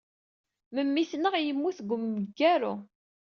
Memmi-tneɣ 0.73 1.33
yemmut 1.39 1.77
deg 1.81 1.91
umgaru. 1.95 2.73